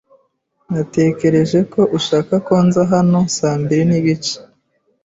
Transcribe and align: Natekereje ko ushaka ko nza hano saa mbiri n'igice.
Natekereje 0.73 1.59
ko 1.73 1.81
ushaka 1.97 2.33
ko 2.47 2.53
nza 2.65 2.81
hano 2.93 3.19
saa 3.37 3.57
mbiri 3.61 3.83
n'igice. 3.89 4.35